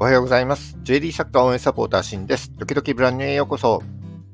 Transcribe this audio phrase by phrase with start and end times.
[0.00, 0.78] おはようございます。
[0.84, 2.52] ジュエリー作家応援サポーターシンです。
[2.52, 3.82] 時々ブランニュへようこそ。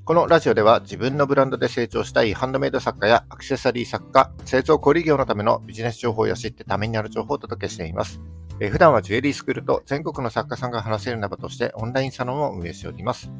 [0.05, 8.21] このラジオでは自分のブランドで成長したいハンドメイド作家やアクセサリー作家、製造小売業のためのビジネス情報や知ってためになる情報をお届けしています。
[8.61, 13.31] え普段はジュエリースクールと全国の作家さんが話せるな場としてオンラインサロンを運営しております。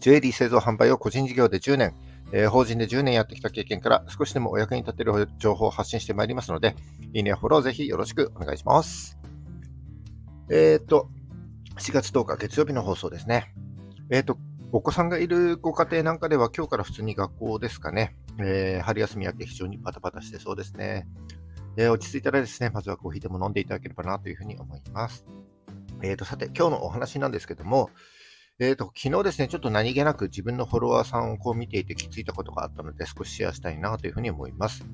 [0.00, 1.94] ジュエリー製造販売を個人事業で10年、
[2.32, 6.74] え、法人で10年やってきた経験から少しでもお役に立てる情報を発信してまいりますので、
[7.12, 9.16] いいねやフォローぜひよろしくお願いします。
[10.50, 11.10] えっ、と、
[11.76, 13.52] 4月10日月曜日の放送ですね。
[14.10, 14.38] えっ、ー、と、
[14.72, 18.16] お子さんがいるご家庭なんかでは今日から普通に学校ですかね。
[18.38, 21.08] えー、春休み明け非常にパタパタしてそうですね。
[21.76, 25.26] えー、落ち着いたらですね、まずはコーヒーでも飲んでいただければなというふうに思います。
[26.02, 27.90] えっ、ー、と、さて、今日のお話なんですけども、
[28.60, 34.86] えっ、と、昨日ですね、ちょっと何気なく自分のフォロワーさんをこう見ていて気づいたことがあったので、少しシェアしたいなというふうに思います。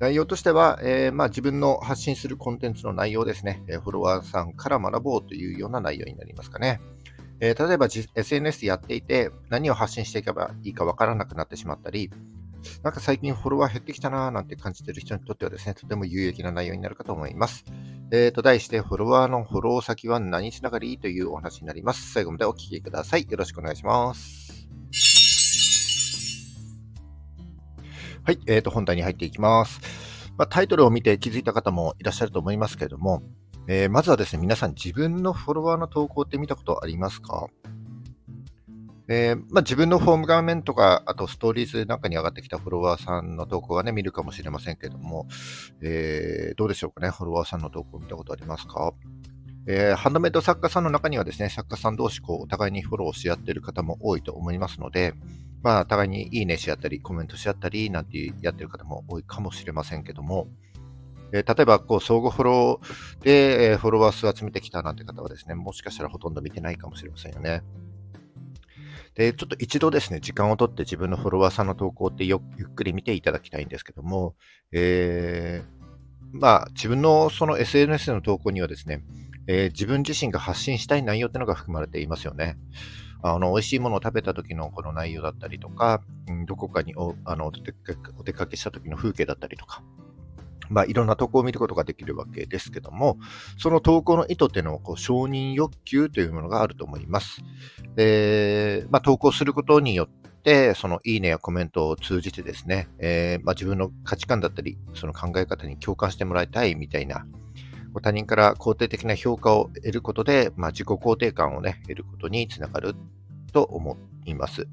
[0.00, 6.80] 内容としては、えー、まあ、自分の発信するコンテンツの内容ですね、えー、フォロワーさんから学ぼうというような内容になりますかね。
[7.38, 12.10] えー、例えば SNS やっていて何を発信していけばいいかわからなくなってしまったり、
[12.82, 17.64] なんか最近フォロワー減ってきたなーなんて感じてる人にとってはですね、とても有益な内容になるかと思います。
[18.10, 20.98] えーと、題して、フォロワーのフォロー先は何つながり？
[20.98, 22.12] というお話になります。
[22.12, 23.26] 最後までお聞きください。
[23.28, 24.49] よろしくお願いします。
[28.22, 29.80] はい、えーと、本題に入っていきます。
[30.36, 33.22] まあ、タイトルを見て気づいた方もいらっしゃると思いますけれども、
[33.66, 37.46] えー、まずはですね、皆さん自分のフォロワーの投稿って見たことありますか？
[39.08, 45.26] えー、まあ、自分のフォーム画面とか、あとストーリーズなんかに上がってきたフォロワーさんの投稿はね、見るかもしれませんけども、
[45.82, 48.92] えー、どうでしょうかね、フォロワーさんの投稿見たことありますか？
[49.66, 55.14] えー、ハンドメイド作家さんの中にはですね、作家さん同士こうお互いにフォローし合っている方も多いと思いますので、
[55.62, 60.48] まあ、互いにいいねし合ったり、コメントし合ったり、なんてやってる方も多いかもしれませんけども、
[61.32, 67.62] えー、例えば、こう、相互フォローで、えー、フォロワー数集めてきたなんて方はですね、もしかしたらほとんど見てないかもしれませんよね。
[69.14, 74.34] で、ちょっと一度ですね、時間をとって自分のフォロワーさんの投稿ってゆっくり見ていただきたいんですけども、
[74.72, 75.80] えー、
[76.32, 79.02] まあ、自分のその SNS の投稿にはですね、
[79.46, 82.56] えー、自分自身が発信したい内容っていうのが含まれていますよね。
[83.22, 89.82] あの、美味しいものを食べた時のこの内容だったりとか、うん、どこかにおあのお出かけした時の風景だったりとか、
[90.70, 93.18] まあ、いろんな投稿を見ることができるわけですけども、
[93.58, 97.42] その投稿の意図っていうのは、こう、承認欲求というものがあると思います。
[97.96, 100.08] で、まあ、投稿することによっ
[100.42, 107.26] て、そのいいねやコメントを通じてですね、えー、まあ、自分の価値観だったり、その考え方に共感してもらいたいみたいな、
[107.98, 112.94] 他人から肯定的な評価を得ることで、まあ、自己肯定感をね、得ることにつながる
[113.52, 113.96] と思
[114.26, 114.68] います。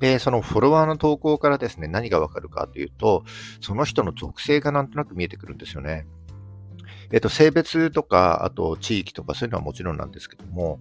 [0.00, 3.24] で、そのフォロワーの投稿からですね、何がわかるかというと、
[3.60, 6.06] その人の属性がなんとなく見えてくるんですよね。
[7.10, 10.80] えっと、性別とか、あと地域とかそういうのはもちろんなんですけども、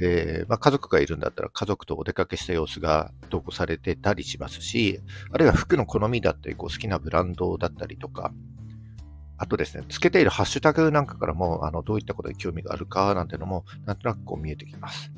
[0.00, 5.00] えー、まあ、家族がいるんだったら家族とお出かけした様子が投稿されてたりしますし、
[5.30, 8.32] あるいは服の好みだったり、こう好きなブランドだったりとか、
[9.38, 15.12] あとですね、つけているハッシュタグなんかからも、あの、どういったことに興味があるかなんていうのも、なんとなくこう見えてきます。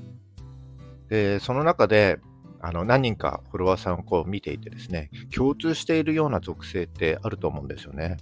[1.09, 2.21] で、その中で、
[2.61, 8.17] あの、何人かフォロワーさんをこう見ていてですね、共通しているような属性ってあると思うんですよね。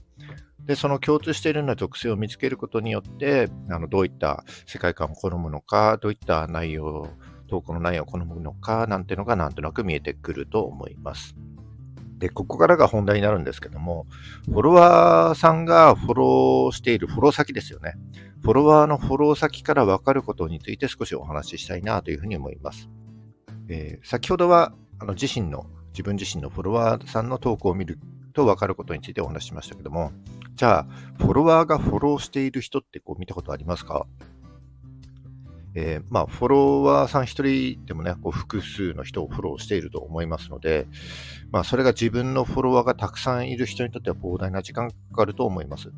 [0.67, 7.09] で、その共通しているような属性を見つけることによって、あの、どういった世界観を好むのか、どういった内容、
[7.49, 11.37] 投稿の内容を好むのか、なんていうのがなんとなく見えてくると思います。
[12.19, 14.07] で、ここからが本題になるんですけども、
[14.47, 17.95] フォロワーさんがフォローしているフォロー先ですよね。
[18.43, 22.89] フォロワーのフォロー先から分かることについて少しお話ししたいなというふうに思います。
[23.69, 27.99] えー、先ほどはあの自身の、自分自身のフォロワーさんの投稿を見る
[28.33, 30.13] と分かることについてお話ししましたけども、
[30.55, 30.87] じゃあ、
[31.19, 34.07] フォロワーがフォローしている人ってこう見たことありますか？
[35.79, 40.87] えー、まあ、フォロワーさん一人でもね、こう複数の人をフォローしていると思いますので、
[41.53, 45.91] まあ、それが自分のフォロワーがたくさんいる人にとっては膨大な時間かかると思います。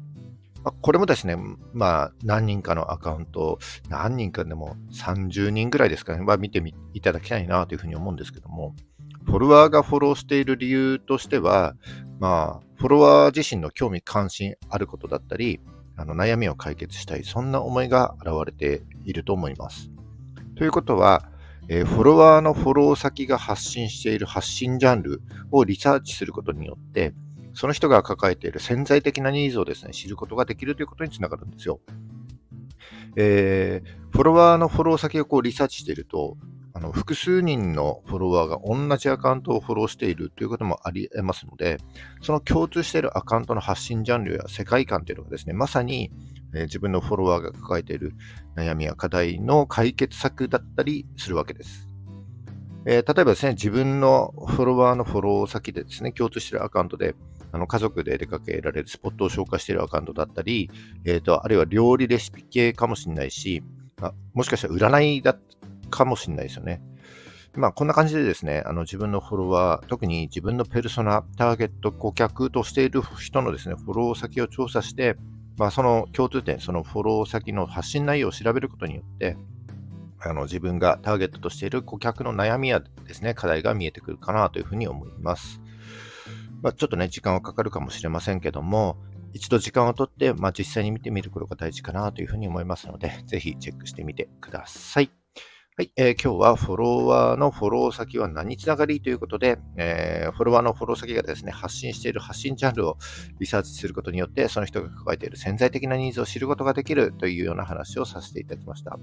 [0.65, 1.37] まあ、これもですね、
[1.73, 8.75] まあ、何人かのアカウント、何人かでも30人ぐらいですかね、ま、見てみいただきたいなというふうに思うんですけども、
[9.27, 11.77] フォロワーがフォローしている理由としては、
[12.19, 15.61] まあ、フォロワー自身の興味関心あることだったり、
[15.99, 19.91] あの悩みを解決したい、そんな思いが現れていると思います。
[20.57, 21.29] ということは、
[21.69, 27.15] えー、フォロワーのフォロー先が発信している発信ジャンルをリサーチすることによって、
[27.53, 31.81] その人が抱えている潜在的なニーズをですね、知ることができるということにつながるんですよ。
[33.17, 36.37] えー、フォロワーのフォロー先をこうリサーチしていると、
[36.79, 41.79] あの複数人のフォロワーが同じアカウントをフォローしているということもあり得ますので、
[42.23, 46.13] その共通しているアカウントの発信ジャンルや世界観というのがですね、まさに
[46.55, 48.15] え、自分のフォロワーが抱えている
[48.57, 51.89] 悩みや課題の解決策だったりするわけです。
[52.87, 57.15] えー、例えばですね、自分のフォロワーのフォロー先でですね、共通しているアカウントで、
[57.51, 60.71] あの家族で出かけられるスポットを紹介しているアカウントだったり、
[61.05, 63.63] えーと、あるいは料理レシピ系かもしれないし、
[64.01, 65.41] あもしかしたら占いだっ
[65.89, 66.81] かもしれないですよね。
[67.55, 75.17] まあ、こんな感じでですね、あの自分のフォロワー、特に自分のペルソナ、ターゲット、顧客としている人のですね、フォロー先を調査して、
[75.57, 79.37] まあ、その共通点、そのフォロー先の発信内容を調べることによって、
[80.21, 85.61] あの自分がターゲットとしている顧客の悩みやですね、課題が見えてくるかなというふうに思います。
[86.63, 88.99] まあ、ちょっとね、時間はかかるかもしれませんけども、
[89.33, 95.18] 一度時間をとって、まあ、実際に見てみることが大事かなというふうに思いますので、ぜひチェックしてみてください。
[95.79, 102.99] はい、えー、今日はフォロワーのフォロー先は何つながりということで、えー、フォロワーのフォロー先がですね、発信している発信ジャンルを
[103.39, 108.91] リサーチすることによって、その人が抱えている潜在的なニーズを知ることができるというような話をさせていただきました。
[108.91, 108.95] ち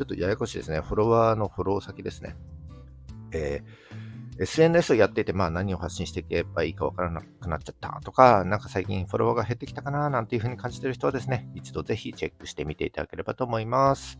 [0.00, 0.80] ょっとややこしいですね。
[0.80, 2.34] フォロワーのフォロー先ですね。
[3.30, 3.95] えー
[4.38, 14.18] SNS をやっていて、まあ何を発信していけばいいかわからなくなっちゃったとか、なんか最近フォロワーが減ってきたかななんていうふうに感じてる人はですね、一度ぜひチェックしてみていただければと思います。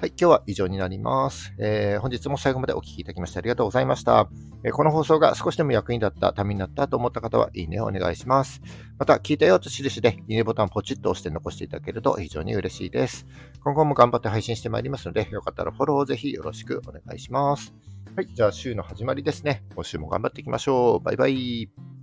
[0.00, 1.54] はい、今日は以上になります。
[1.58, 4.28] えー、本日も最後までお聴きいただきましてありがとうございました。
[4.64, 8.60] えー、この放送が少しでも役に立った、ためになったと思った方は、いいねをお願いします。
[8.98, 13.26] また、聞いたよと印で、いいねボタンポチッと押して残していただけると非常に嬉しいです。
[13.62, 17.95] 今後も頑張って配信してまいりますので、よかったらフォローをぜひよろしくお願いします。
[18.14, 18.26] はい。
[18.26, 19.64] じゃあ、週の始まりですね。
[19.74, 21.00] 今週も頑張っていきましょう。
[21.00, 21.95] バイバイ。